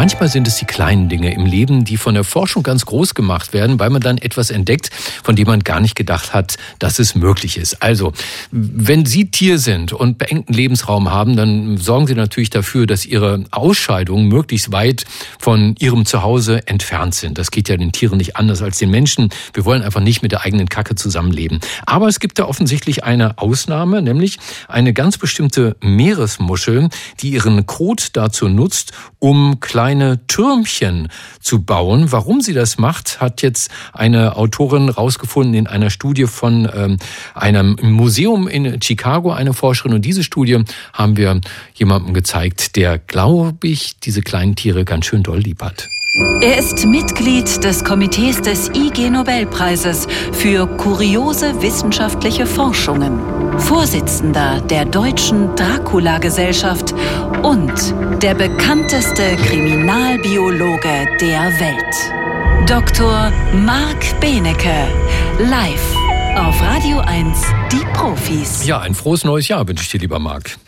[0.00, 3.52] Manchmal sind es die kleinen Dinge im Leben, die von der Forschung ganz groß gemacht
[3.52, 4.88] werden, weil man dann etwas entdeckt,
[5.22, 7.82] von dem man gar nicht gedacht hat, dass es möglich ist.
[7.82, 8.14] Also,
[8.50, 13.44] wenn Sie Tier sind und beengten Lebensraum haben, dann sorgen Sie natürlich dafür, dass Ihre
[13.50, 15.04] Ausscheidungen möglichst weit
[15.38, 17.36] von Ihrem Zuhause entfernt sind.
[17.36, 19.28] Das geht ja den Tieren nicht anders als den Menschen.
[19.52, 21.60] Wir wollen einfach nicht mit der eigenen Kacke zusammenleben.
[21.84, 26.88] Aber es gibt da offensichtlich eine Ausnahme, nämlich eine ganz bestimmte Meeresmuschel,
[27.20, 29.89] die ihren Kot dazu nutzt, um kleine
[30.26, 31.08] Türmchen
[31.40, 32.12] zu bauen.
[32.12, 36.96] Warum sie das macht, hat jetzt eine Autorin rausgefunden in einer Studie von ähm,
[37.34, 39.94] einem Museum in Chicago, eine Forscherin.
[39.94, 41.40] Und diese Studie haben wir
[41.74, 45.88] jemandem gezeigt, der, glaube ich, diese kleinen Tiere ganz schön doll lieb hat.
[46.12, 53.20] Er ist Mitglied des Komitees des IG Nobelpreises für kuriose wissenschaftliche Forschungen,
[53.60, 56.94] Vorsitzender der Deutschen Dracula-Gesellschaft
[57.44, 57.72] und
[58.20, 62.68] der bekannteste Kriminalbiologe der Welt.
[62.68, 63.30] Dr.
[63.64, 64.88] Marc Benecke,
[65.38, 65.94] live
[66.36, 67.38] auf Radio 1,
[67.70, 68.66] die Profis.
[68.66, 70.58] Ja, ein frohes neues Jahr wünsche ich dir, lieber Marc.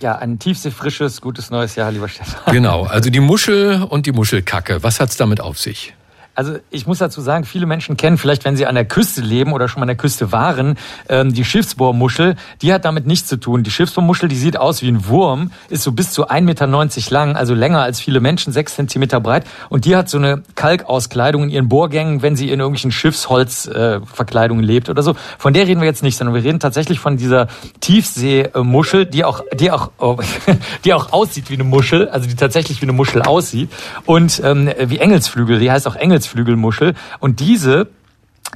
[0.00, 2.52] Ja, ein tiefseefrisches, gutes neues Jahr, lieber Stefan.
[2.52, 4.82] Genau, also die Muschel und die Muschelkacke.
[4.82, 5.94] Was hat's damit auf sich?
[6.34, 9.52] Also ich muss dazu sagen, viele Menschen kennen vielleicht, wenn sie an der Küste leben
[9.52, 10.76] oder schon mal an der Küste waren,
[11.08, 12.34] ähm, die Schiffsbohrmuschel.
[12.60, 13.62] Die hat damit nichts zu tun.
[13.62, 16.66] Die Schiffsbohrmuschel, die sieht aus wie ein Wurm, ist so bis zu 1,90 Meter
[17.10, 19.44] lang, also länger als viele Menschen, 6 Zentimeter breit.
[19.68, 24.66] Und die hat so eine Kalkauskleidung in ihren Bohrgängen, wenn sie in irgendwelchen Schiffsholzverkleidungen äh,
[24.66, 25.14] lebt oder so.
[25.38, 27.46] Von der reden wir jetzt nicht, sondern wir reden tatsächlich von dieser
[27.78, 30.16] Tiefseemuschel, die auch, die auch, oh,
[30.84, 33.70] die auch aussieht wie eine Muschel, also die tatsächlich wie eine Muschel aussieht.
[34.04, 36.23] Und ähm, wie Engelsflügel, die heißt auch Engelsflügel.
[36.24, 36.94] Engelsflügelmuschel.
[37.20, 37.88] Und diese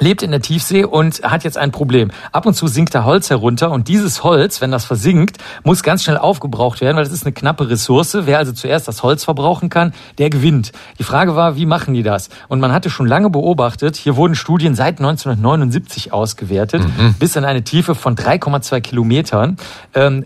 [0.00, 2.10] lebt in der Tiefsee und hat jetzt ein Problem.
[2.32, 6.04] Ab und zu sinkt da Holz herunter und dieses Holz, wenn das versinkt, muss ganz
[6.04, 8.16] schnell aufgebraucht werden, weil das ist eine knappe Ressource.
[8.22, 10.72] Wer also zuerst das Holz verbrauchen kann, der gewinnt.
[10.98, 12.28] Die Frage war, wie machen die das?
[12.48, 17.14] Und man hatte schon lange beobachtet, hier wurden Studien seit 1979 ausgewertet, mhm.
[17.18, 19.56] bis in eine Tiefe von 3,2 Kilometern,
[19.94, 20.24] ähm,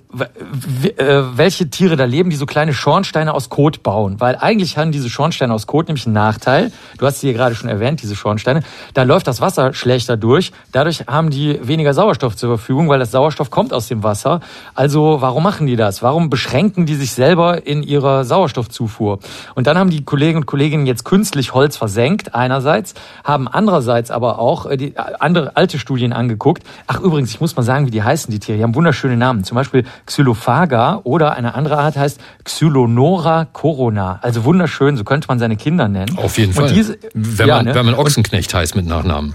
[0.96, 4.20] äh, welche Tiere da leben, die so kleine Schornsteine aus Kot bauen.
[4.20, 6.72] Weil eigentlich haben diese Schornsteine aus Kot nämlich einen Nachteil.
[6.98, 8.62] Du hast sie hier gerade schon erwähnt, diese Schornsteine.
[8.94, 10.52] Da läuft das Wasser Wasser schlechter durch.
[10.72, 14.40] Dadurch haben die weniger Sauerstoff zur Verfügung, weil das Sauerstoff kommt aus dem Wasser.
[14.74, 16.02] Also warum machen die das?
[16.02, 19.18] Warum beschränken die sich selber in ihrer Sauerstoffzufuhr?
[19.54, 24.38] Und dann haben die Kollegen und Kolleginnen jetzt künstlich Holz versenkt einerseits, haben andererseits aber
[24.38, 26.64] auch äh, die äh, andere alte Studien angeguckt.
[26.86, 28.58] Ach übrigens, ich muss mal sagen, wie die heißen die Tiere.
[28.58, 29.44] Die haben wunderschöne Namen.
[29.44, 34.18] Zum Beispiel Xylophaga oder eine andere Art heißt Xylonora corona.
[34.22, 36.16] Also wunderschön, so könnte man seine Kinder nennen.
[36.18, 36.72] Auf jeden Fall.
[36.72, 37.74] Diese, wenn, ja, man, ne?
[37.74, 39.34] wenn man Ochsenknecht heißt mit Nachnamen.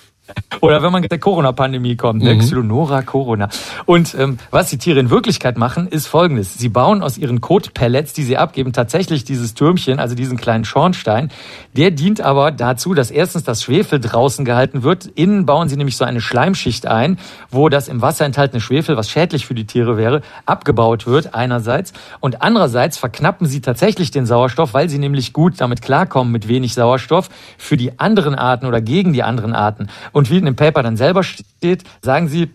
[0.59, 2.35] Oder wenn man mit der Corona-Pandemie kommt, ne?
[2.35, 2.39] Mhm.
[2.39, 3.49] Xylonora Corona.
[3.85, 6.57] Und ähm, was die Tiere in Wirklichkeit machen, ist folgendes.
[6.57, 11.31] Sie bauen aus ihren Kotpellets, die sie abgeben, tatsächlich dieses Türmchen, also diesen kleinen Schornstein.
[11.75, 15.05] Der dient aber dazu, dass erstens das Schwefel draußen gehalten wird.
[15.15, 17.17] Innen bauen sie nämlich so eine Schleimschicht ein,
[17.49, 21.93] wo das im Wasser enthaltene Schwefel, was schädlich für die Tiere wäre, abgebaut wird einerseits.
[22.19, 26.73] Und andererseits verknappen sie tatsächlich den Sauerstoff, weil sie nämlich gut damit klarkommen mit wenig
[26.73, 29.87] Sauerstoff für die anderen Arten oder gegen die anderen Arten.
[30.11, 32.49] Und wie in dem Paper dann selber steht, sagen sie,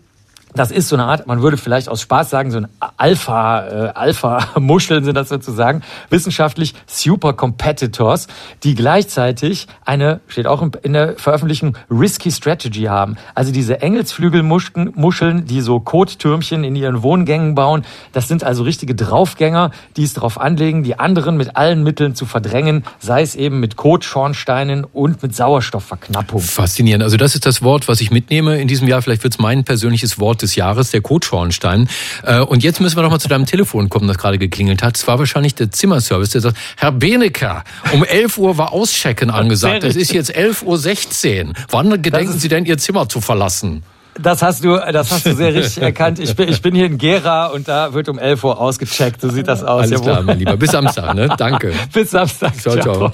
[0.53, 3.89] das ist so eine Art, man würde vielleicht aus Spaß sagen, so ein Alpha, äh,
[3.93, 8.27] Alpha-Muscheln sind das sozusagen, wissenschaftlich Super Competitors,
[8.63, 13.17] die gleichzeitig eine, steht auch in der Veröffentlichung, Risky Strategy haben.
[13.35, 19.71] Also diese Engelsflügelmuscheln, die so Kottürmchen in ihren Wohngängen bauen, das sind also richtige Draufgänger,
[19.95, 23.75] die es darauf anlegen, die anderen mit allen Mitteln zu verdrängen, sei es eben mit
[23.75, 26.41] Kotschornsteinen und mit Sauerstoffverknappung.
[26.41, 27.03] Faszinierend.
[27.03, 29.01] Also das ist das Wort, was ich mitnehme in diesem Jahr.
[29.01, 31.89] Vielleicht wird es mein persönliches Wort des Jahres, der Kotschornstein.
[32.23, 34.97] Äh, und jetzt müssen wir noch mal zu deinem Telefon kommen, das gerade geklingelt hat.
[34.97, 39.83] Es war wahrscheinlich der Zimmerservice, der sagt, Herr Benecker, um 11 Uhr war Auschecken angesagt.
[39.83, 41.53] Es ist jetzt 11.16 Uhr.
[41.69, 43.83] Wann gedenken Sie denn, Ihr Zimmer zu verlassen?
[44.19, 46.19] Das hast du, das hast du sehr richtig erkannt.
[46.19, 49.21] Ich bin, ich bin hier in Gera und da wird um 11 Uhr ausgecheckt.
[49.21, 49.83] So sieht das aus.
[49.83, 50.57] Alles klar, mein Lieber.
[50.57, 51.29] Bis Samstag, ne?
[51.37, 51.73] Danke.
[51.93, 52.55] Bis Samstag.
[52.59, 53.11] Ciao, ciao.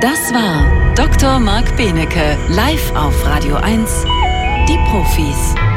[0.00, 1.38] Das war Dr.
[1.40, 4.17] Marc Benecke live auf Radio 1
[4.68, 5.67] die Profis.